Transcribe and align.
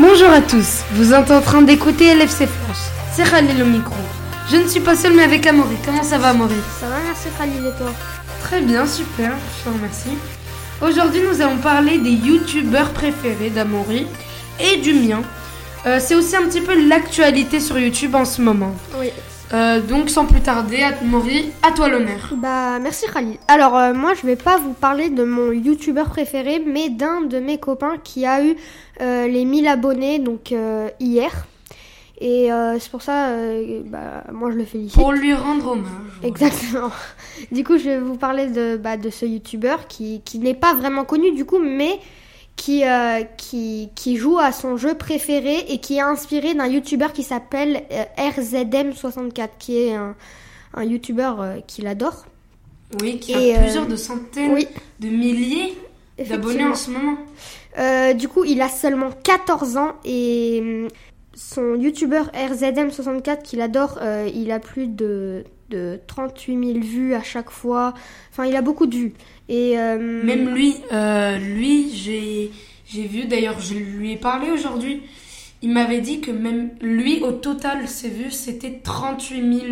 Bonjour 0.00 0.30
à 0.30 0.40
tous, 0.40 0.80
vous 0.92 1.12
êtes 1.12 1.30
en 1.30 1.42
train 1.42 1.60
d'écouter 1.60 2.14
LFC 2.14 2.46
France. 2.46 2.88
C'est 3.12 3.30
Khalil 3.30 3.62
au 3.62 3.66
micro. 3.66 3.94
Je 4.50 4.56
ne 4.56 4.66
suis 4.66 4.80
pas 4.80 4.96
seul 4.96 5.12
mais 5.12 5.24
avec 5.24 5.46
Amaury. 5.46 5.76
Comment 5.84 6.02
ça 6.02 6.16
va 6.16 6.30
Amaury? 6.30 6.54
Ça 6.80 6.86
va, 6.88 6.96
merci 7.04 7.28
Khalil 7.38 7.66
et 7.66 7.78
toi? 7.78 7.92
Très 8.42 8.62
bien, 8.62 8.86
super, 8.86 9.32
je 9.58 9.64
te 9.68 9.74
remercie. 9.74 10.16
Aujourd'hui 10.80 11.20
nous 11.30 11.42
allons 11.42 11.58
parler 11.58 11.98
des 11.98 12.12
youtubeurs 12.12 12.90
préférés 12.90 13.50
d'Amaury 13.50 14.06
et 14.58 14.78
du 14.78 14.94
mien. 14.94 15.20
Euh, 15.84 15.98
c'est 16.00 16.14
aussi 16.14 16.34
un 16.34 16.44
petit 16.44 16.62
peu 16.62 16.88
l'actualité 16.88 17.60
sur 17.60 17.78
YouTube 17.78 18.14
en 18.14 18.24
ce 18.24 18.40
moment. 18.40 18.74
Oui. 18.98 19.10
Euh, 19.52 19.80
donc 19.80 20.10
sans 20.10 20.26
plus 20.26 20.40
tarder, 20.40 20.82
Amaury, 20.82 21.50
à 21.62 21.72
toi 21.72 21.88
l'honneur. 21.88 22.32
Bah 22.36 22.78
merci 22.78 23.06
Khalil. 23.12 23.36
Alors 23.48 23.76
euh, 23.76 23.92
moi 23.92 24.14
je 24.14 24.24
vais 24.24 24.36
pas 24.36 24.58
vous 24.58 24.74
parler 24.74 25.10
de 25.10 25.24
mon 25.24 25.50
youtubeur 25.50 26.08
préféré 26.08 26.62
mais 26.64 26.88
d'un 26.88 27.22
de 27.22 27.40
mes 27.40 27.58
copains 27.58 27.96
qui 28.02 28.26
a 28.26 28.44
eu 28.44 28.54
euh, 29.00 29.26
les 29.26 29.44
1000 29.44 29.66
abonnés 29.66 30.20
donc 30.20 30.52
euh, 30.52 30.88
hier. 31.00 31.46
Et 32.20 32.52
euh, 32.52 32.78
c'est 32.78 32.90
pour 32.90 33.00
ça, 33.00 33.28
euh, 33.28 33.80
bah, 33.86 34.24
moi 34.30 34.50
je 34.50 34.56
le 34.58 34.64
félicite. 34.64 34.94
Pour 34.94 35.12
lui 35.12 35.32
rendre 35.32 35.72
hommage. 35.72 35.90
Exactement. 36.22 36.90
Du 37.50 37.64
coup, 37.64 37.78
je 37.78 37.84
vais 37.84 37.98
vous 37.98 38.16
parler 38.16 38.48
de, 38.48 38.76
bah, 38.76 38.98
de 38.98 39.08
ce 39.08 39.24
youtubeur 39.24 39.86
qui, 39.86 40.20
qui 40.22 40.38
n'est 40.38 40.52
pas 40.54 40.74
vraiment 40.74 41.04
connu 41.04 41.32
du 41.32 41.46
coup, 41.46 41.58
mais 41.58 41.98
qui, 42.56 42.84
euh, 42.84 43.22
qui, 43.36 43.90
qui 43.94 44.16
joue 44.16 44.38
à 44.38 44.52
son 44.52 44.76
jeu 44.76 44.94
préféré 44.94 45.64
et 45.68 45.78
qui 45.78 45.96
est 45.96 46.00
inspiré 46.00 46.54
d'un 46.54 46.66
youtubeur 46.66 47.12
qui 47.12 47.22
s'appelle 47.22 47.84
euh, 47.90 48.04
RZM64, 48.18 49.48
qui 49.58 49.78
est 49.78 49.94
un, 49.94 50.14
un 50.74 50.84
youtubeur 50.84 51.40
euh, 51.40 51.56
qu'il 51.66 51.86
adore. 51.86 52.26
Oui, 53.00 53.18
qui 53.18 53.32
Et, 53.32 53.54
a 53.54 53.60
plusieurs 53.60 53.86
de 53.86 53.96
centaines 53.96 54.52
Oui, 54.52 54.66
de 54.98 55.08
milliers 55.08 55.76
d'abonnés 56.28 56.64
en 56.64 56.74
ce 56.74 56.90
moment. 56.90 57.16
Euh, 57.78 58.12
du 58.14 58.28
coup, 58.28 58.44
il 58.44 58.60
a 58.60 58.68
seulement 58.68 59.10
14 59.22 59.76
ans 59.76 59.92
et 60.04 60.58
hum, 60.60 60.88
son 61.34 61.76
youtubeur 61.76 62.30
RZM64 62.32 63.42
qu'il 63.42 63.60
adore, 63.60 63.98
euh, 64.02 64.28
il 64.34 64.50
a 64.50 64.58
plus 64.58 64.88
de, 64.88 65.44
de 65.70 66.00
38 66.06 66.72
000 66.74 66.80
vues 66.80 67.14
à 67.14 67.22
chaque 67.22 67.50
fois. 67.50 67.94
Enfin, 68.30 68.46
il 68.46 68.56
a 68.56 68.62
beaucoup 68.62 68.86
de 68.86 68.94
vues. 68.94 69.14
Et 69.48 69.78
euh, 69.78 69.98
Même 69.98 70.54
lui, 70.54 70.76
euh, 70.92 71.38
lui, 71.38 71.90
j'ai, 71.94 72.50
j'ai 72.86 73.06
vu, 73.06 73.26
d'ailleurs, 73.26 73.58
je 73.60 73.74
lui 73.74 74.12
ai 74.12 74.16
parlé 74.16 74.50
aujourd'hui. 74.50 75.02
Il 75.62 75.72
m'avait 75.72 76.00
dit 76.00 76.20
que 76.20 76.30
même 76.30 76.70
lui, 76.80 77.22
au 77.22 77.32
total, 77.32 77.88
ses 77.88 78.08
vues, 78.08 78.30
c'était 78.30 78.80
38 78.82 79.60
000, 79.60 79.66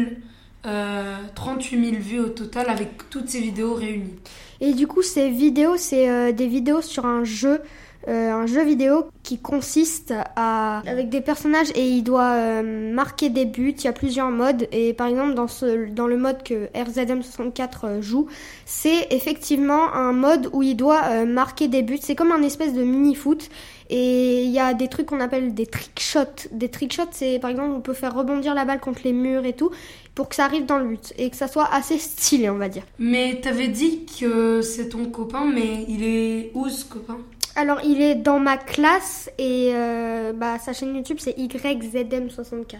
euh, 0.66 1.16
38 1.34 1.90
000 1.90 2.02
vues 2.02 2.20
au 2.20 2.28
total 2.28 2.68
avec 2.68 3.08
toutes 3.10 3.28
ses 3.28 3.40
vidéos 3.40 3.74
réunies. 3.74 4.14
Et 4.60 4.74
du 4.74 4.86
coup, 4.86 5.02
ces 5.02 5.30
vidéos, 5.30 5.76
c'est 5.76 6.32
des 6.32 6.48
vidéos 6.48 6.82
sur 6.82 7.06
un 7.06 7.24
jeu, 7.24 7.60
euh, 8.08 8.32
un 8.32 8.46
jeu 8.46 8.64
vidéo 8.64 9.06
qui 9.22 9.38
consiste 9.38 10.14
à 10.34 10.78
avec 10.86 11.10
des 11.10 11.20
personnages 11.20 11.70
et 11.74 11.86
il 11.86 12.02
doit 12.02 12.32
euh, 12.32 12.92
marquer 12.92 13.28
des 13.28 13.44
buts. 13.44 13.74
Il 13.76 13.84
y 13.84 13.88
a 13.88 13.92
plusieurs 13.92 14.30
modes 14.30 14.66
et 14.72 14.94
par 14.94 15.08
exemple 15.08 15.34
dans 15.34 15.48
ce 15.48 15.90
dans 15.90 16.06
le 16.06 16.16
mode 16.16 16.42
que 16.42 16.68
RZM64 16.72 17.68
euh, 17.84 18.02
joue, 18.02 18.26
c'est 18.64 19.08
effectivement 19.10 19.92
un 19.92 20.12
mode 20.12 20.48
où 20.54 20.62
il 20.62 20.74
doit 20.74 21.24
marquer 21.26 21.68
des 21.68 21.82
buts. 21.82 21.98
C'est 22.00 22.14
comme 22.14 22.32
un 22.32 22.42
espèce 22.42 22.72
de 22.72 22.82
mini 22.82 23.14
foot. 23.14 23.50
Et 23.90 24.44
il 24.44 24.50
y 24.50 24.58
a 24.58 24.74
des 24.74 24.88
trucs 24.88 25.06
qu'on 25.06 25.20
appelle 25.20 25.54
des 25.54 25.64
trick 25.64 25.98
shots. 25.98 26.48
Des 26.52 26.68
trick 26.68 26.92
shots, 26.92 27.12
c'est 27.12 27.38
par 27.38 27.50
exemple 27.50 27.70
on 27.70 27.80
peut 27.80 27.94
faire 27.94 28.14
rebondir 28.14 28.54
la 28.54 28.66
balle 28.66 28.80
contre 28.80 29.00
les 29.04 29.14
murs 29.14 29.46
et 29.46 29.54
tout 29.54 29.70
pour 30.14 30.28
que 30.28 30.34
ça 30.34 30.44
arrive 30.44 30.66
dans 30.66 30.78
le 30.78 30.88
but 30.88 31.14
et 31.16 31.30
que 31.30 31.36
ça 31.36 31.48
soit 31.48 31.68
assez 31.72 31.96
stylé, 31.96 32.50
on 32.50 32.58
va 32.58 32.68
dire. 32.68 32.82
Mais 32.98 33.40
t'avais 33.40 33.68
dit 33.68 34.04
que 34.04 34.62
c'est 34.62 34.88
ton 34.90 35.06
copain, 35.06 35.44
mais 35.44 35.86
il 35.88 36.04
est 36.04 36.50
où 36.54 36.68
ce 36.68 36.84
copain? 36.84 37.18
Alors, 37.58 37.80
il 37.82 38.00
est 38.00 38.14
dans 38.14 38.38
ma 38.38 38.56
classe 38.56 39.28
et 39.36 39.72
euh, 39.74 40.32
bah, 40.32 40.60
sa 40.60 40.72
chaîne 40.72 40.94
YouTube 40.94 41.16
c'est 41.18 41.36
YZM64. 41.36 42.76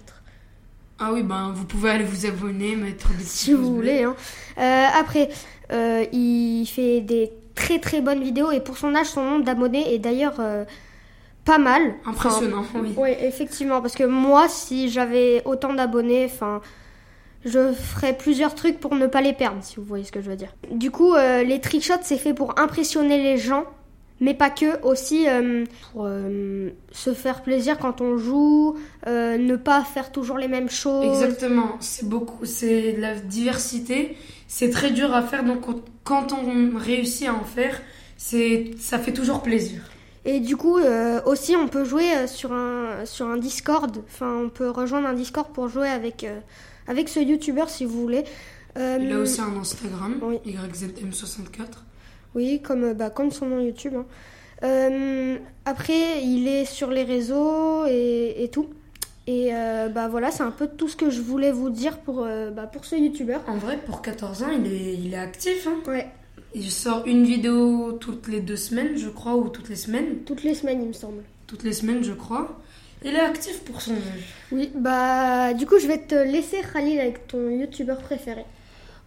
Ah 1.01 1.13
oui, 1.13 1.25
ben 1.25 1.51
vous 1.53 1.65
pouvez 1.65 1.91
aller 1.91 2.05
vous 2.05 2.27
abonner, 2.27 2.77
mettre 2.77 3.13
des 3.15 3.25
Si 3.25 3.53
vous 3.55 3.75
voulez. 3.75 4.05
Hein. 4.05 4.15
Euh, 4.57 4.87
après, 4.97 5.31
euh, 5.73 6.05
il 6.13 6.65
fait 6.67 7.01
des 7.01 7.33
très 7.57 7.81
très 7.81 8.01
bonnes 8.01 8.23
vidéos 8.23 8.53
et 8.53 8.61
pour 8.61 8.79
son 8.79 8.95
âge, 8.95 9.07
son 9.07 9.25
nombre 9.25 9.45
d'abonnés 9.45 9.95
est 9.95 9.99
d'ailleurs 9.99 10.41
pas 11.45 11.59
mal. 11.59 11.95
Impressionnant, 12.07 12.65
oui. 12.77 12.95
Oui, 12.97 13.11
effectivement, 13.21 13.81
parce 13.81 13.97
que 13.97 14.05
moi, 14.05 14.49
si 14.49 14.91
j'avais 14.91 15.43
autant 15.45 15.75
d'abonnés, 15.75 16.25
enfin, 16.27 16.61
je 17.45 17.73
ferais 17.73 18.17
plusieurs 18.17 18.55
trucs 18.55 18.81
pour 18.81 18.95
ne 18.95 19.07
pas 19.07 19.21
les 19.21 19.33
perdre, 19.33 19.59
si 19.63 19.77
vous 19.77 19.85
voyez 19.85 20.05
ce 20.05 20.13
que 20.13 20.21
je 20.21 20.31
veux 20.31 20.37
dire. 20.37 20.55
Du 20.71 20.91
coup, 20.91 21.15
euh, 21.15 21.43
les 21.43 21.61
trickshots, 21.61 22.03
c'est 22.03 22.19
fait 22.19 22.35
pour 22.35 22.59
impressionner 22.59 23.23
les 23.23 23.39
gens, 23.39 23.65
mais 24.21 24.35
pas 24.35 24.51
que, 24.51 24.83
aussi 24.83 25.29
euh, 25.29 25.65
pour 25.93 26.05
euh, 26.07 26.71
se 26.93 27.15
faire 27.15 27.43
plaisir 27.43 27.79
quand 27.79 28.01
on 28.01 28.17
joue, 28.19 28.77
euh, 29.07 29.39
ne 29.39 29.57
pas 29.57 29.85
faire 29.85 30.11
toujours 30.13 30.39
les 30.39 30.49
mêmes 30.49 30.71
choses. 30.71 31.23
Exactement, 31.23 31.77
c'est 31.81 32.09
beaucoup, 32.09 32.45
c'est 32.45 32.95
de 32.95 33.01
la 33.01 33.15
diversité, 33.15 34.17
c'est 34.47 34.71
très 34.71 34.91
dur 34.91 35.15
à 35.15 35.23
faire, 35.23 35.45
donc 35.45 35.65
quand 36.05 36.33
on 36.33 36.77
réussit 36.77 37.29
à 37.29 37.35
en 37.35 37.45
faire, 37.45 37.81
c'est, 38.17 38.73
ça 38.79 38.99
fait 38.99 39.13
toujours 39.13 39.43
plaisir. 39.43 39.83
Et 40.25 40.41
du 40.41 40.57
coup, 40.57 40.79
aussi, 41.25 41.57
on 41.57 41.69
peut 41.69 41.85
jouer 41.85 42.27
sur 42.27 42.53
un, 42.53 43.07
sur 43.07 43.27
un 43.27 43.39
Discord. 43.39 43.97
Enfin, 44.09 44.43
on 44.45 44.51
peut 44.51 44.69
rejoindre 44.69 45.07
un 45.07 45.15
Discord 45.15 45.49
pour 45.55 45.69
jouer 45.69 45.89
avec, 45.89 46.27
avec 46.87 47.09
ce 47.09 47.21
YouTuber 47.21 47.65
si 47.69 47.87
vous 47.87 47.99
voulez. 47.99 48.25
Il 48.77 49.11
a 49.11 49.19
aussi 49.21 49.41
un 49.41 49.57
Instagram, 49.57 50.17
Oui. 50.21 50.39
YZM64. 50.45 51.79
Oui, 52.35 52.61
comme, 52.63 52.85
euh, 52.85 52.95
bah, 52.95 53.11
comme 53.11 53.31
son 53.31 53.47
nom 53.47 53.61
YouTube. 53.61 53.95
hein. 53.97 54.05
Euh, 54.65 55.37
après, 55.65 56.23
il 56.23 56.49
est 56.49 56.65
sur 56.65 56.91
les 56.91 57.05
réseaux 57.05 57.87
et, 57.87 58.43
et 58.43 58.49
tout. 58.49 58.67
Et 59.27 59.51
euh, 59.53 59.89
bah 59.89 60.09
voilà, 60.09 60.31
c'est 60.31 60.43
un 60.43 60.51
peu 60.51 60.67
tout 60.67 60.89
ce 60.89 60.97
que 60.97 61.11
je 61.11 61.21
voulais 61.21 61.53
vous 61.53 61.69
dire 61.71 61.99
pour, 61.99 62.25
euh, 62.25 62.51
bah, 62.51 62.63
pour 62.67 62.85
ce 62.87 62.97
YouTuber. 62.97 63.39
En 63.47 63.57
vrai, 63.59 63.77
pour 63.77 64.01
14 64.03 64.43
ans, 64.43 64.49
il 64.49 64.73
est, 64.73 64.95
il 64.95 65.13
est 65.13 65.19
actif. 65.19 65.67
Hein. 65.69 65.77
Ouais, 65.87 66.07
Il 66.55 66.71
sort 66.71 67.03
une 67.07 67.25
vidéo 67.25 67.93
toutes 67.93 68.27
les 68.29 68.41
deux 68.41 68.57
semaines, 68.57 68.97
je 68.97 69.09
crois, 69.11 69.37
ou 69.37 69.49
toutes 69.51 69.69
les 69.69 69.77
semaines. 69.77 70.21
toutes 70.25 70.43
les 70.45 70.55
semaines, 70.55 70.81
il 70.83 70.89
me 70.89 70.93
semble. 70.95 71.23
Toutes 71.47 71.63
les 71.63 71.75
semaines, 71.75 72.03
je 72.03 72.13
crois. 72.15 72.59
Il 73.05 73.15
est 73.15 73.21
actif 73.21 73.61
pour 73.65 73.81
son 73.81 73.93
âge. 73.93 74.35
Oui, 74.51 74.71
bah 74.75 75.53
du 75.55 75.67
coup, 75.67 75.79
je 75.79 75.87
vais 75.87 75.99
te 75.99 76.15
laisser 76.17 76.59
Khalil 76.73 76.99
avec 76.99 77.29
ton 77.29 77.49
YouTuber 77.51 77.95
préféré. 78.03 78.45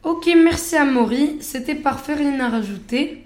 Ok, 0.04 0.30
merci 0.36 0.76
à 0.76 0.86
Maury. 0.86 1.38
C'était 1.42 1.76
parfait, 1.76 2.16
rien 2.16 2.40
à 2.40 2.50
rajouter. 2.50 3.24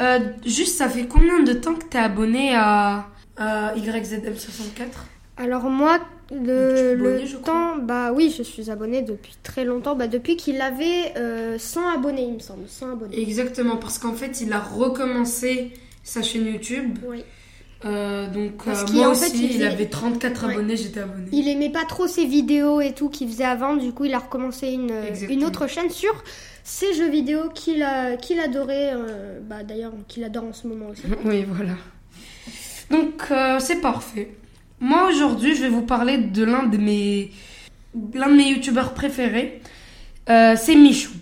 Euh, 0.00 0.18
juste, 0.44 0.76
ça 0.76 0.88
fait 0.88 1.06
combien 1.06 1.40
de 1.42 1.52
temps 1.52 1.74
que 1.74 1.84
t'es 1.84 1.98
abonné 1.98 2.54
à, 2.54 3.06
à 3.36 3.74
YZM64 3.74 4.86
Alors 5.36 5.64
moi, 5.64 5.98
le, 6.30 6.92
abonné, 6.92 7.24
le 7.24 7.38
temps, 7.38 7.76
bah 7.78 8.12
oui, 8.12 8.34
je 8.36 8.42
suis 8.42 8.70
abonnée 8.70 9.02
depuis 9.02 9.34
très 9.42 9.64
longtemps, 9.64 9.96
bah 9.96 10.06
depuis 10.06 10.36
qu'il 10.36 10.60
avait 10.60 11.12
euh, 11.16 11.58
100 11.58 11.88
abonnés, 11.88 12.24
il 12.24 12.34
me 12.34 12.38
semble, 12.38 12.68
100 12.68 12.92
abonnés. 12.92 13.20
Exactement, 13.20 13.76
parce 13.76 13.98
qu'en 13.98 14.14
fait, 14.14 14.40
il 14.40 14.52
a 14.52 14.60
recommencé 14.60 15.72
sa 16.02 16.22
chaîne 16.22 16.46
YouTube. 16.46 16.98
Oui. 17.06 17.24
Euh, 17.86 18.26
donc, 18.28 18.62
Parce 18.64 18.82
euh, 18.82 18.94
moi 18.94 19.08
en 19.08 19.12
aussi, 19.12 19.30
fait, 19.48 19.54
il 19.56 19.64
avait 19.64 19.86
34 19.86 20.46
Ouais. 20.46 20.52
abonnés, 20.52 20.76
j'étais 20.76 21.00
abonné. 21.00 21.28
Il 21.32 21.48
aimait 21.48 21.70
pas 21.70 21.84
trop 21.86 22.06
ses 22.06 22.26
vidéos 22.26 22.80
et 22.82 22.92
tout 22.92 23.08
qu'il 23.08 23.28
faisait 23.28 23.44
avant, 23.44 23.74
du 23.76 23.92
coup 23.92 24.04
il 24.04 24.12
a 24.12 24.18
recommencé 24.18 24.68
une, 24.68 24.90
Exactement. 24.90 25.38
une 25.40 25.44
autre 25.46 25.66
chaîne 25.66 25.88
sur 25.88 26.12
ses 26.62 26.92
jeux 26.92 27.08
vidéo 27.08 27.48
qu'il 27.54 27.86
qu'il 28.20 28.38
adorait, 28.38 28.92
euh, 28.94 29.40
bah 29.42 29.62
d'ailleurs 29.62 29.92
qu'il 30.08 30.24
adore 30.24 30.44
en 30.44 30.52
ce 30.52 30.66
moment 30.66 30.88
aussi. 30.90 31.02
Oui, 31.24 31.44
voilà. 31.48 31.72
Donc, 32.90 33.22
euh, 33.30 33.58
c'est 33.60 33.80
parfait. 33.80 34.30
Moi, 34.80 35.08
aujourd'hui, 35.08 35.54
je 35.54 35.62
vais 35.62 35.68
vous 35.68 35.82
parler 35.82 36.18
de 36.18 36.44
l'un 36.44 36.64
de 36.66 36.76
mes, 36.76 37.30
l'un 38.14 38.28
de 38.28 38.34
mes 38.34 38.50
youtubeurs 38.50 38.92
préférés. 38.94 39.60
Euh, 40.28 40.54
c'est 40.56 40.74
Michou. 40.74 41.12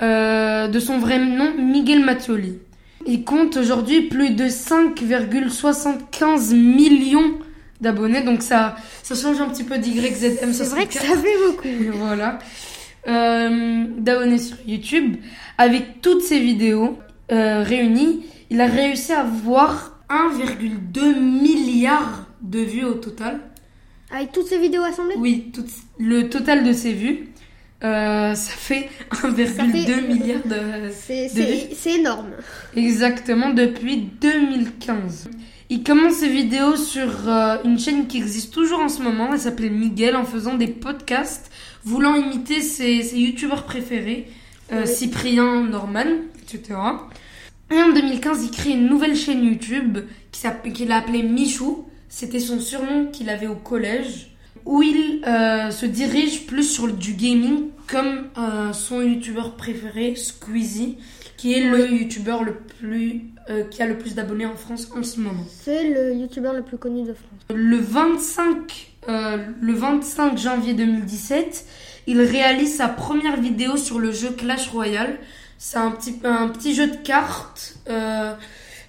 Euh, 0.00 0.68
de 0.68 0.78
son 0.80 0.98
vrai 0.98 1.18
nom, 1.18 1.52
Miguel 1.58 2.04
Mattioli. 2.04 2.58
Il 3.06 3.24
compte 3.24 3.56
aujourd'hui 3.56 4.02
plus 4.02 4.30
de 4.30 4.44
5,75 4.44 6.54
millions 6.54 7.38
d'abonnés. 7.80 8.22
Donc, 8.22 8.42
ça, 8.42 8.76
ça 9.02 9.14
change 9.14 9.40
un 9.40 9.48
petit 9.48 9.64
peu 9.64 9.76
d'YZM64. 9.76 10.52
C'est 10.52 10.64
vrai 10.64 10.86
que 10.86 10.94
ça 10.94 11.16
fait 11.16 11.36
beaucoup. 11.46 11.68
voilà. 11.98 12.38
Euh, 13.06 13.84
d'abonnés 13.98 14.38
sur 14.38 14.56
YouTube. 14.66 15.16
Avec 15.56 16.00
toutes 16.02 16.22
ses 16.22 16.40
vidéos 16.40 16.98
euh, 17.32 17.62
réunies, 17.62 18.24
il 18.50 18.60
a 18.60 18.66
réussi 18.66 19.12
à 19.12 19.20
avoir 19.20 19.98
1,2 20.10 21.18
milliard 21.20 22.26
de 22.42 22.60
vues 22.60 22.84
au 22.84 22.94
total. 22.94 23.40
Avec 24.10 24.32
toutes 24.32 24.46
ces 24.46 24.58
vidéos 24.58 24.82
assemblées? 24.82 25.14
Oui, 25.18 25.50
tout- 25.54 25.64
le 25.98 26.28
total 26.28 26.64
de 26.64 26.72
ses 26.72 26.92
vues, 26.92 27.28
euh, 27.84 28.34
ça 28.34 28.50
fait 28.52 28.88
1,2 29.12 29.46
fait- 29.46 30.02
milliard 30.08 30.40
de, 30.44 30.90
C'est, 30.92 31.94
énorme. 31.98 32.30
Exactement, 32.76 33.50
depuis 33.50 33.96
2015. 34.20 35.30
Il 35.70 35.82
commence 35.82 36.14
ses 36.14 36.28
vidéos 36.28 36.76
sur 36.76 37.28
euh, 37.28 37.56
une 37.64 37.78
chaîne 37.78 38.06
qui 38.06 38.16
existe 38.16 38.52
toujours 38.54 38.80
en 38.80 38.88
ce 38.88 39.02
moment. 39.02 39.30
Elle 39.32 39.38
s'appelait 39.38 39.68
Miguel 39.70 40.16
en 40.16 40.24
faisant 40.24 40.54
des 40.54 40.66
podcasts, 40.68 41.50
voulant 41.84 42.14
imiter 42.14 42.62
ses, 42.62 43.02
ses 43.02 43.18
youtubeurs 43.18 43.64
préférés, 43.64 44.28
euh, 44.72 44.82
Oui. 44.82 44.88
Cyprien, 44.88 45.64
Norman, 45.64 46.06
etc. 46.42 46.78
Et 47.70 47.82
en 47.82 47.92
2015, 47.92 48.44
il 48.44 48.50
crée 48.50 48.70
une 48.70 48.86
nouvelle 48.88 49.14
chaîne 49.14 49.44
YouTube 49.44 49.98
qu'il 50.72 50.90
a 50.92 50.96
appelée 50.96 51.22
Michou. 51.22 51.86
c'était 52.08 52.40
son 52.40 52.60
surnom 52.60 53.06
qu'il 53.12 53.28
avait 53.28 53.46
au 53.46 53.56
collège, 53.56 54.30
où 54.68 54.82
il 54.82 55.24
euh, 55.26 55.70
se 55.70 55.86
dirige 55.86 56.46
plus 56.46 56.62
sur 56.62 56.92
du 56.92 57.14
gaming 57.14 57.70
comme 57.88 58.28
euh, 58.36 58.74
son 58.74 59.00
youtubeur 59.00 59.56
préféré, 59.56 60.14
Squeezie, 60.14 60.98
qui 61.38 61.54
est 61.54 61.64
le 61.64 61.90
youtubeur 61.90 62.44
le 62.44 62.54
plus 62.54 63.22
euh, 63.48 63.64
qui 63.64 63.82
a 63.82 63.86
le 63.86 63.96
plus 63.96 64.14
d'abonnés 64.14 64.44
en 64.44 64.56
France 64.56 64.90
en 64.94 65.02
ce 65.02 65.20
moment. 65.20 65.44
C'est 65.48 65.88
le 65.88 66.14
youtubeur 66.14 66.52
le 66.52 66.62
plus 66.62 66.76
connu 66.76 67.00
de 67.04 67.14
France. 67.14 67.40
Le 67.54 67.78
25, 67.78 68.90
euh, 69.08 69.38
le 69.58 69.72
25 69.72 70.36
janvier 70.36 70.74
2017, 70.74 71.64
il 72.06 72.20
réalise 72.20 72.76
sa 72.76 72.88
première 72.88 73.40
vidéo 73.40 73.78
sur 73.78 73.98
le 73.98 74.12
jeu 74.12 74.32
Clash 74.32 74.68
Royale. 74.68 75.16
C'est 75.56 75.78
un 75.78 75.92
petit, 75.92 76.16
un 76.24 76.48
petit 76.48 76.74
jeu 76.74 76.88
de 76.88 76.96
cartes. 76.96 77.78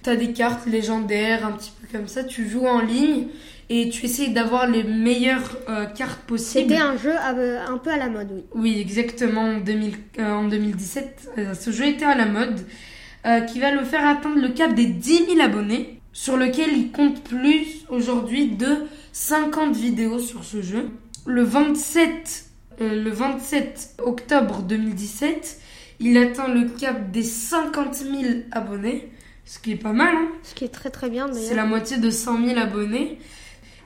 T'as 0.02 0.16
des 0.16 0.32
cartes 0.32 0.66
légendaires, 0.66 1.46
un 1.46 1.52
petit 1.52 1.72
peu 1.80 1.98
comme 1.98 2.06
ça. 2.06 2.22
Tu 2.22 2.48
joues 2.48 2.66
en 2.66 2.80
ligne 2.80 3.28
et 3.72 3.88
tu 3.88 4.04
essayes 4.04 4.32
d'avoir 4.32 4.66
les 4.66 4.82
meilleures 4.82 5.56
euh, 5.68 5.86
cartes 5.86 6.20
possibles. 6.26 6.68
C'était 6.70 6.82
un 6.82 6.98
jeu 6.98 7.12
euh, 7.14 7.64
un 7.66 7.78
peu 7.78 7.90
à 7.90 7.96
la 7.96 8.08
mode, 8.08 8.28
oui. 8.32 8.44
Oui, 8.54 8.80
exactement. 8.80 9.42
En, 9.42 9.60
2000, 9.60 9.94
euh, 10.18 10.32
en 10.32 10.48
2017, 10.48 11.30
euh, 11.38 11.54
ce 11.54 11.70
jeu 11.70 11.86
était 11.86 12.04
à 12.04 12.16
la 12.16 12.26
mode, 12.26 12.60
qui 13.52 13.60
va 13.60 13.70
le 13.70 13.84
faire 13.84 14.06
atteindre 14.06 14.40
le 14.40 14.48
cap 14.48 14.74
des 14.74 14.86
10 14.86 15.26
000 15.36 15.40
abonnés, 15.40 16.00
sur 16.12 16.36
lequel 16.36 16.70
il 16.76 16.90
compte 16.90 17.22
plus 17.22 17.84
aujourd'hui 17.88 18.48
de 18.48 18.86
50 19.12 19.76
vidéos 19.76 20.18
sur 20.18 20.44
ce 20.44 20.62
jeu. 20.62 20.88
Le 21.26 21.42
27, 21.42 22.44
euh, 22.80 23.02
le 23.02 23.10
27 23.10 23.96
octobre 24.02 24.62
2017, 24.62 25.60
il 26.00 26.16
atteint 26.16 26.48
le 26.48 26.66
cap 26.68 27.10
des 27.10 27.22
50 27.22 27.94
000 27.94 28.12
abonnés, 28.52 29.10
ce 29.44 29.58
qui 29.58 29.72
est 29.72 29.76
pas 29.76 29.92
mal, 29.92 30.14
hein 30.14 30.28
Ce 30.42 30.54
qui 30.54 30.64
est 30.64 30.68
très 30.68 30.90
très 30.90 31.10
bien 31.10 31.28
c'est 31.32 31.40
d'ailleurs. 31.40 31.56
la 31.56 31.64
moitié 31.66 31.98
de 31.98 32.10
100 32.10 32.46
000 32.46 32.58
abonnés. 32.58 33.18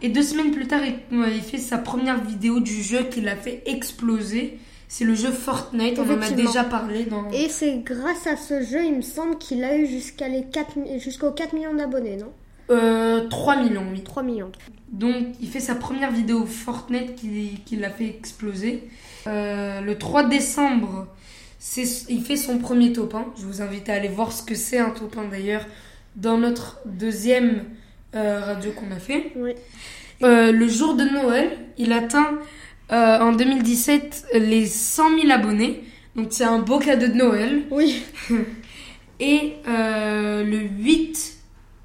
Et 0.03 0.09
deux 0.09 0.23
semaines 0.23 0.51
plus 0.51 0.67
tard, 0.67 0.81
il, 0.85 1.19
ouais, 1.19 1.35
il 1.37 1.43
fait 1.43 1.59
sa 1.59 1.79
première 1.79 2.23
vidéo 2.23 2.61
du 2.61 2.83
jeu 2.83 3.05
qui 3.05 3.21
l'a 3.21 3.37
fait 3.37 3.63
exploser. 3.67 4.59
C'est 4.89 5.05
le 5.05 5.15
jeu 5.15 5.31
Fortnite, 5.31 5.99
on 5.99 6.03
en 6.03 6.21
a 6.21 6.31
déjà 6.31 6.63
parlé 6.63 7.05
dans... 7.05 7.31
Et 7.31 7.49
c'est 7.49 7.79
grâce 7.79 8.27
à 8.27 8.37
ce 8.37 8.63
jeu, 8.63 8.85
il 8.85 8.97
me 8.97 9.03
semble 9.03 9.39
qu'il 9.39 9.65
a 9.65 9.77
eu 9.77 9.87
jusqu'à 9.87 10.29
les 10.29 10.45
4, 10.45 10.77
mi- 10.77 11.01
jusqu'aux 11.01 11.31
4 11.33 11.53
millions 11.55 11.75
d'abonnés, 11.75 12.17
non? 12.17 12.31
Euh, 12.71 13.27
3 13.29 13.57
millions, 13.57 13.85
oui. 13.91 14.03
3 14.03 14.23
millions. 14.23 14.53
Donc, 14.93 15.15
il 15.41 15.49
fait 15.49 15.61
sa 15.61 15.75
première 15.75 16.13
vidéo 16.13 16.47
Fortnite 16.47 17.15
qui, 17.17 17.61
qui 17.65 17.77
l'a 17.77 17.91
fait 17.91 18.07
exploser. 18.07 18.85
Euh, 19.27 19.81
le 19.81 19.99
3 19.99 20.25
décembre, 20.25 21.07
il 22.09 22.23
fait 22.23 22.37
son 22.37 22.59
premier 22.59 22.93
top 22.93 23.15
1. 23.15 23.27
Je 23.41 23.47
vous 23.47 23.63
invite 23.63 23.89
à 23.89 23.95
aller 23.95 24.09
voir 24.09 24.33
ce 24.33 24.43
que 24.43 24.55
c'est 24.55 24.79
un 24.79 24.91
top 24.91 25.17
1 25.19 25.29
d'ailleurs 25.29 25.67
dans 26.17 26.39
notre 26.39 26.79
deuxième 26.87 27.65
euh, 28.15 28.41
radio 28.41 28.73
qu'on 28.73 28.91
a 28.95 28.99
fait. 28.99 29.33
Oui. 29.37 29.53
Euh, 30.23 30.53
le 30.53 30.69
jour 30.69 30.95
de 30.95 31.05
Noël, 31.05 31.51
il 31.79 31.93
atteint 31.93 32.39
euh, 32.93 33.19
en 33.21 33.33
2017 33.33 34.27
les 34.35 34.67
100 34.67 35.19
000 35.21 35.33
abonnés. 35.33 35.85
Donc 36.17 36.29
c'est 36.31 36.45
un 36.45 36.59
beau 36.61 36.79
cadeau 36.79 37.09
de 37.09 37.15
Noël. 37.15 37.63
Oui. 37.71 38.03
Et 39.21 39.55
le 39.67 40.59
8 40.59 41.37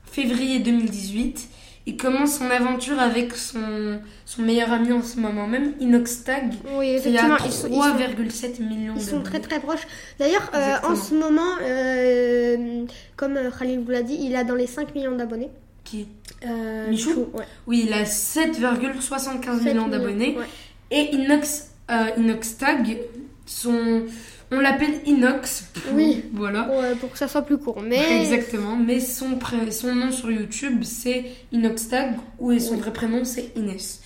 février 0.05 0.59
2018, 0.59 1.49
il 1.85 1.97
commence 1.97 2.37
son 2.37 2.49
aventure 2.51 2.99
avec 2.99 3.33
son, 3.35 3.99
son 4.25 4.41
meilleur 4.43 4.71
ami 4.71 4.91
en 4.91 5.01
ce 5.01 5.19
moment 5.19 5.47
même, 5.47 5.73
Inoxtag, 5.79 6.53
Oui, 6.75 6.97
qui 7.01 7.07
a 7.17 7.35
effectivement. 7.37 7.37
Ils 7.45 7.51
sont, 7.51 7.67
ils 7.67 7.73
sont- 7.73 8.47
3,7 8.47 8.61
millions 8.61 8.93
ils 8.95 9.01
sont 9.01 9.21
très 9.23 9.39
très 9.39 9.59
proches. 9.59 9.87
D'ailleurs, 10.19 10.51
euh, 10.53 10.75
en 10.87 10.95
ce 10.95 11.15
moment, 11.15 11.55
euh, 11.63 12.85
comme 13.15 13.39
Khalil 13.57 13.79
vous 13.79 13.91
l'a 13.91 14.03
dit, 14.03 14.17
il 14.21 14.35
a 14.35 14.43
dans 14.43 14.55
les 14.55 14.67
5 14.67 14.93
millions 14.93 15.15
d'abonnés. 15.15 15.49
Qui- 15.89 16.07
Euh, 16.45 16.87
Michou 16.89 17.27
ouais. 17.33 17.43
Oui, 17.67 17.83
il 17.85 17.93
a 17.93 18.05
7,75 18.05 19.57
7 19.63 19.73
millions 19.73 19.87
d'abonnés. 19.87 20.37
ouais. 20.37 20.45
Et 20.91 21.13
Inox, 21.15 21.69
euh, 21.91 22.09
Inoxtag, 22.17 22.97
son, 23.45 24.03
on 24.51 24.59
l'appelle 24.59 25.01
Inox. 25.05 25.65
Oui. 25.93 26.23
Voilà. 26.33 26.63
Pour, 26.63 26.99
pour 26.99 27.11
que 27.11 27.17
ça 27.17 27.27
soit 27.27 27.41
plus 27.41 27.57
court. 27.57 27.81
Mais 27.81 28.21
Exactement, 28.21 28.75
mais 28.75 28.99
son, 28.99 29.35
pré- 29.35 29.71
son 29.71 29.93
nom 29.95 30.11
sur 30.11 30.31
YouTube 30.31 30.83
c'est 30.83 31.25
Inoxtag 31.51 32.15
ou 32.39 32.51
et 32.51 32.59
son 32.59 32.77
vrai 32.77 32.93
prénom 32.93 33.25
c'est 33.25 33.51
Inès. 33.55 34.01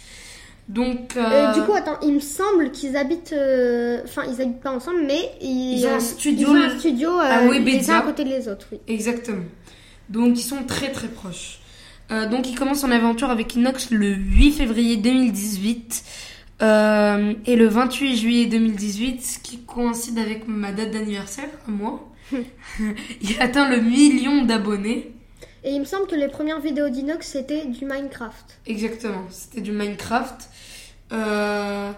Donc, 0.70 1.18
Euh, 1.18 1.22
euh, 1.22 1.54
du 1.54 1.62
coup, 1.64 1.74
attends, 1.74 2.00
il 2.02 2.14
me 2.14 2.20
semble 2.22 2.72
qu'ils 2.72 2.96
habitent. 2.96 3.36
Enfin, 4.06 4.24
ils 4.32 4.42
habitent 4.42 4.62
pas 4.62 4.72
ensemble, 4.72 5.02
mais 5.06 5.20
ils, 5.42 5.80
Ils 5.80 5.86
ont 5.88 5.96
un 5.96 6.00
studio 6.00 6.48
ils 6.50 6.58
ont 6.58 6.64
un 6.64 6.80
studio 6.80 7.10
à 7.20 7.42
les 7.60 7.90
uns 7.92 7.98
à 8.00 8.02
côté 8.02 8.24
des 8.24 8.48
autres, 8.48 8.68
oui. 8.72 8.80
exactement. 8.88 9.44
Donc, 10.10 10.38
ils 10.40 10.42
sont 10.44 10.64
très 10.64 10.90
très 10.92 11.10
proches. 11.10 11.60
Euh, 12.12 12.28
donc, 12.28 12.50
il 12.50 12.56
commence 12.56 12.82
son 12.82 12.92
aventure 12.92 13.30
avec 13.30 13.56
Inox 13.56 13.92
le 13.92 14.14
8 14.14 14.52
février 14.52 14.98
2018 14.98 16.04
euh, 16.62 17.34
et 17.46 17.56
le 17.56 17.68
28 17.68 18.18
juillet 18.18 18.46
2018, 18.46 19.22
ce 19.22 19.40
qui 19.40 19.64
coïncide 19.64 20.20
avec 20.20 20.48
ma 20.48 20.72
date 20.72 20.92
d'anniversaire, 20.92 21.50
moi. 21.68 22.10
il 23.22 23.42
atteint 23.42 23.70
le 23.70 23.82
million 23.82 24.46
d'abonnés. 24.46 25.14
Et 25.64 25.72
il 25.72 25.80
me 25.80 25.86
semble 25.86 26.08
que 26.08 26.16
les 26.16 26.28
premières 26.28 26.60
vidéos 26.60 26.90
d'Inox 26.90 27.26
c'était 27.26 27.66
du 27.66 27.86
Minecraft. 27.86 28.60
Exactement, 28.66 29.26
c'était 29.30 29.62
du 29.62 29.72
Minecraft. 29.72 30.50
Euh, 31.12 31.92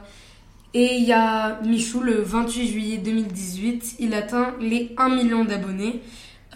et 0.73 0.95
il 0.95 1.05
y 1.05 1.13
a 1.13 1.59
Michou 1.63 2.01
le 2.01 2.21
28 2.21 2.67
juillet 2.67 2.97
2018, 2.97 3.95
il 3.99 4.13
atteint 4.13 4.53
les 4.59 4.93
1 4.97 5.09
million 5.09 5.45
d'abonnés, 5.45 6.01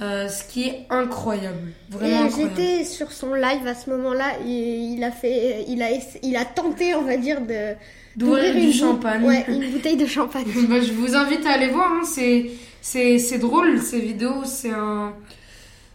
euh, 0.01 0.29
ce 0.29 0.43
qui 0.45 0.63
est 0.63 0.85
incroyable, 0.89 1.73
vraiment 1.89 2.29
j'étais 2.29 2.85
sur 2.85 3.11
son 3.11 3.33
live 3.33 3.67
à 3.67 3.75
ce 3.75 3.89
moment-là. 3.89 4.33
Il, 4.45 4.95
il 4.95 5.03
a 5.03 5.11
fait, 5.11 5.65
il 5.67 5.81
a, 5.81 5.89
il 6.23 6.35
a 6.37 6.45
tenté, 6.45 6.95
on 6.95 7.03
va 7.03 7.17
dire, 7.17 7.41
de 7.41 7.75
D'ouvrir 8.15 8.53
du 8.53 8.61
une 8.61 8.73
champagne. 8.73 9.23
Ouais, 9.23 9.45
une 9.47 9.71
bouteille 9.71 9.97
de 9.97 10.05
champagne. 10.05 10.45
Bah, 10.69 10.81
je 10.81 10.91
vous 10.91 11.15
invite 11.15 11.45
à 11.45 11.51
aller 11.51 11.67
voir, 11.69 11.91
hein, 11.91 12.03
c'est, 12.05 12.51
c'est, 12.81 13.17
c'est 13.17 13.37
drôle 13.37 13.81
ces 13.81 13.99
vidéos, 13.99 14.43
c'est 14.45 14.71
un, 14.71 15.13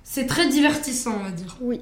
c'est 0.02 0.26
très 0.26 0.48
divertissant 0.48 1.16
on 1.20 1.24
va 1.24 1.30
dire. 1.30 1.56
Oui. 1.60 1.80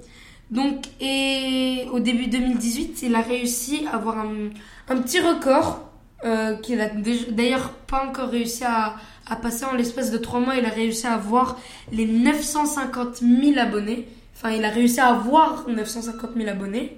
Donc, 0.51 0.87
et 1.01 1.87
au 1.93 2.01
début 2.01 2.27
2018, 2.27 3.03
il 3.03 3.15
a 3.15 3.21
réussi 3.21 3.87
à 3.91 3.97
avoir 3.97 4.19
un, 4.19 4.51
un 4.89 4.97
petit 5.01 5.21
record 5.21 5.92
euh, 6.25 6.55
qu'il 6.57 6.81
a 6.81 6.89
d'ailleurs 7.31 7.71
pas 7.71 8.07
encore 8.07 8.29
réussi 8.29 8.63
à, 8.65 8.95
à 9.29 9.37
passer 9.37 9.65
en 9.65 9.75
l'espace 9.75 10.11
de 10.11 10.19
trois 10.19 10.39
mois. 10.41 10.57
Il 10.57 10.65
a 10.65 10.71
réussi 10.71 11.07
à 11.07 11.15
avoir 11.15 11.59
les 11.91 12.07
950 12.07 13.17
000 13.17 13.59
abonnés. 13.59 14.07
Enfin, 14.37 14.51
il 14.51 14.65
a 14.65 14.71
réussi 14.71 15.01
à 15.01 15.09
avoir 15.09 15.69
950 15.69 16.31
000 16.37 16.49
abonnés 16.49 16.97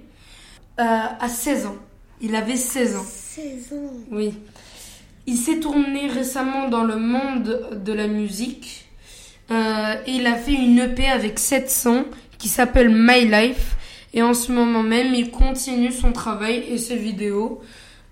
euh, 0.79 0.83
à 1.19 1.27
16 1.27 1.65
ans. 1.67 1.75
Il 2.21 2.35
avait 2.35 2.55
16 2.55 2.95
ans. 2.97 3.05
16 3.05 3.73
ans. 3.73 3.93
Oui. 4.11 4.33
Il 5.27 5.37
s'est 5.37 5.59
tourné 5.59 6.07
récemment 6.07 6.69
dans 6.69 6.83
le 6.83 6.97
monde 6.97 7.81
de 7.83 7.93
la 7.93 8.07
musique. 8.07 8.85
Euh, 9.51 9.95
et 10.05 10.11
il 10.11 10.27
a 10.27 10.35
fait 10.35 10.53
une 10.53 10.79
EP 10.79 11.07
avec 11.07 11.39
700 11.39 12.05
qui 12.37 12.47
s'appelle 12.47 12.89
My 12.89 13.25
Life. 13.25 13.75
Et 14.13 14.21
en 14.21 14.33
ce 14.33 14.51
moment 14.51 14.83
même, 14.83 15.13
il 15.13 15.31
continue 15.31 15.91
son 15.91 16.11
travail 16.11 16.63
et 16.69 16.77
ses 16.77 16.95
vidéos 16.95 17.61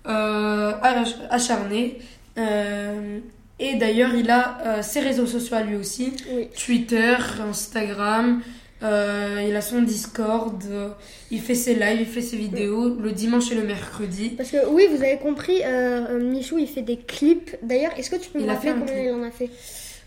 euh, 0.06 0.72
ach- 0.82 1.16
acharnées. 1.30 1.98
Euh, 2.38 3.18
et 3.58 3.76
d'ailleurs, 3.76 4.14
il 4.14 4.30
a 4.30 4.58
euh, 4.66 4.82
ses 4.82 5.00
réseaux 5.00 5.26
sociaux 5.26 5.56
à 5.56 5.62
lui 5.62 5.76
aussi. 5.76 6.12
Oui. 6.34 6.48
Twitter, 6.64 7.16
Instagram. 7.48 8.42
euh, 8.82 9.42
il 9.48 9.54
a 9.56 9.60
son 9.60 9.82
Discord. 9.82 10.62
euh, 10.70 10.88
il 11.30 11.40
fait 11.40 11.54
ses 11.54 11.74
lives, 11.74 12.00
il 12.00 12.06
fait 12.06 12.20
ses 12.20 12.36
vidéos 12.36 12.96
le 13.00 13.12
dimanche 13.12 13.50
et 13.52 13.54
le 13.54 13.62
mercredi. 13.62 14.30
Parce 14.30 14.50
que 14.50 14.66
oui, 14.68 14.86
vous 14.90 15.02
avez 15.02 15.16
compris, 15.18 15.60
euh, 15.64 16.20
Michou 16.20 16.58
il 16.58 16.66
fait 16.66 16.82
des 16.82 16.96
clips. 16.98 17.56
D'ailleurs, 17.62 17.92
est-ce 17.96 18.10
que 18.10 18.16
tu 18.16 18.28
peux 18.30 18.40
me 18.40 18.46
rappeler 18.46 18.72
combien 18.72 18.86
clip. 18.94 19.04
il 19.06 19.12
en 19.14 19.22
a 19.22 19.30
fait? 19.30 19.50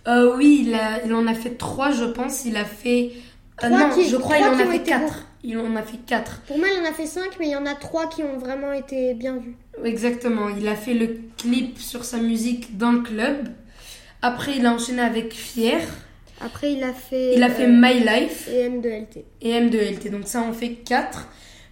Euh, 0.08 0.36
oui, 0.38 0.66
il, 0.68 0.74
a, 0.76 1.04
il 1.06 1.14
en 1.14 1.26
a 1.28 1.34
fait 1.34 1.52
trois, 1.58 1.92
je 1.92 2.06
pense. 2.06 2.46
Il 2.46 2.56
a 2.58 2.66
fait. 2.66 3.12
euh, 3.64 3.70
non, 3.70 3.90
qui- 3.90 4.08
je 4.08 4.18
crois 4.18 4.38
il 4.38 4.44
en 4.44 4.60
a 4.60 4.66
fait 4.66 4.84
quatre. 4.84 5.26
Il 5.44 5.58
en 5.60 5.76
a 5.76 5.82
fait 5.84 5.98
quatre. 6.06 6.42
Pour 6.48 6.58
moi, 6.58 6.68
il 6.74 6.82
en 6.86 6.90
a 6.90 6.94
fait 6.94 7.06
5, 7.06 7.38
mais 7.40 7.48
il 7.48 7.52
y 7.52 7.56
en 7.56 7.66
a 7.66 7.76
3 7.76 8.10
qui 8.10 8.24
ont 8.24 8.38
vraiment 8.38 8.74
été 8.74 9.14
bien 9.14 9.38
vus. 9.38 9.56
Exactement. 9.84 10.50
Il 10.50 10.68
a 10.68 10.76
fait 10.76 10.94
le 10.96 11.20
clip 11.38 11.78
sur 11.80 12.04
sa 12.04 12.18
musique 12.18 12.78
dans 12.78 12.92
le 12.92 13.02
club. 13.02 13.50
Après, 14.22 14.58
il 14.58 14.66
a 14.66 14.74
enchaîné 14.74 15.02
avec 15.02 15.34
Fier. 15.34 15.80
Après, 16.42 16.74
il 16.74 16.84
a 16.84 16.92
fait. 16.94 17.36
Il 17.36 17.44
a 17.44 17.50
fait 17.50 17.66
euh, 17.68 17.72
My 17.72 18.00
Life 18.00 18.50
et 18.52 18.68
M2LT. 18.68 19.24
et 19.42 19.52
M2LT. 19.54 20.10
Donc 20.12 20.28
ça 20.28 20.42
en 20.42 20.54
fait 20.54 20.70
quatre. 20.84 21.28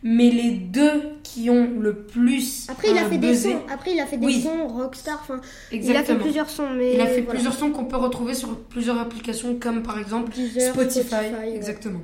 Mais 0.08 0.30
les 0.30 0.52
deux 0.52 1.02
qui 1.24 1.50
ont 1.50 1.80
le 1.80 1.96
plus. 1.96 2.68
Après, 2.70 2.92
il 2.92 2.98
a 3.00 3.06
fait 3.10 3.18
des 3.18 3.34
sons. 3.34 3.60
Après, 3.74 3.92
il 3.94 4.00
a 4.00 4.06
fait 4.06 4.18
des 4.18 4.26
Oui. 4.28 4.42
sons 4.44 4.68
rockstar. 4.68 5.20
Enfin, 5.24 5.42
il 5.72 5.96
a 5.98 6.04
fait 6.04 6.16
plusieurs 6.16 6.50
sons, 6.52 6.70
mais 6.70 6.94
Il 6.94 7.02
a 7.02 7.08
fait 7.08 7.22
voilà. 7.22 7.32
plusieurs 7.32 7.56
sons 7.56 7.72
qu'on 7.72 7.86
peut 7.86 7.98
retrouver 7.98 8.36
sur 8.36 8.56
plusieurs 8.66 9.00
applications 9.00 9.56
comme 9.56 9.82
par 9.82 9.98
exemple 9.98 10.32
Deezer, 10.32 10.74
Spotify, 10.74 11.16
exactement. 11.56 12.02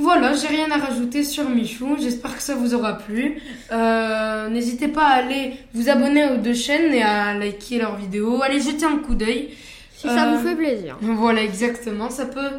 Voilà, 0.00 0.32
j'ai 0.34 0.46
rien 0.46 0.70
à 0.70 0.76
rajouter 0.78 1.24
sur 1.24 1.48
Michou. 1.50 1.96
J'espère 2.00 2.36
que 2.36 2.42
ça 2.42 2.54
vous 2.54 2.72
aura 2.74 2.98
plu. 2.98 3.42
Euh, 3.72 4.48
N'hésitez 4.48 4.86
pas 4.88 5.02
à 5.06 5.14
aller 5.14 5.54
vous 5.74 5.88
abonner 5.88 6.24
aux 6.30 6.36
deux 6.36 6.54
chaînes 6.54 6.92
et 6.94 7.02
à 7.02 7.34
liker 7.34 7.78
leurs 7.80 7.96
vidéos. 7.96 8.40
Allez 8.42 8.60
jeter 8.60 8.86
un 8.86 8.98
coup 8.98 9.14
d'œil. 9.16 9.50
Si 9.96 10.06
ça 10.06 10.28
Euh, 10.30 10.36
vous 10.36 10.48
fait 10.48 10.54
plaisir. 10.54 10.96
Voilà, 11.02 11.42
exactement. 11.42 12.10
Ça 12.10 12.26
peut, 12.26 12.50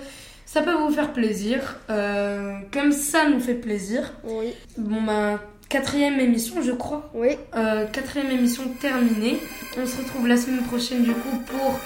ça 0.45 0.61
peut 0.61 0.73
vous 0.73 0.91
faire 0.91 1.13
plaisir. 1.13 1.77
euh, 1.89 2.55
comme 2.73 2.91
ça 2.91 3.29
nous 3.29 3.39
fait 3.39 3.53
plaisir. 3.53 4.11
Oui. 4.25 4.47
Bon, 4.77 5.01
bah, 5.01 5.39
quatrième 5.69 6.19
émission, 6.19 6.55
je 6.61 6.73
crois. 6.73 7.09
Oui. 7.13 7.37
Euh, 7.55 7.85
quatrième 7.85 8.31
émission 8.31 8.63
terminée. 8.81 9.37
On 9.81 9.85
se 9.87 9.95
retrouve 9.97 10.27
la 10.27 10.35
semaine 10.35 10.63
prochaine, 10.63 11.03
du 11.03 11.13
coup, 11.13 11.37
pour 11.47 11.79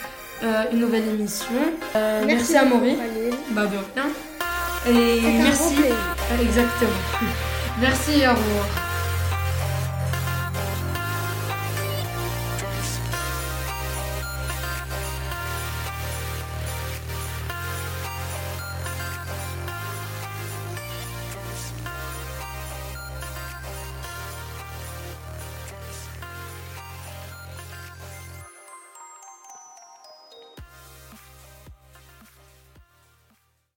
euh, 0.43 0.63
une 0.73 0.79
nouvelle 0.79 1.07
émission. 1.09 1.53
Euh, 1.95 2.23
merci, 2.25 2.57
à. 2.57 2.61
Khalil. 2.63 2.95
Bah, 3.51 3.65
de 3.67 3.77
rien. 4.01 4.09
Et 4.87 5.21
merci. 5.37 5.75
Exactement. 6.41 6.91
Merci 7.79 8.27
au 8.27 8.35
revoir. 8.35 8.82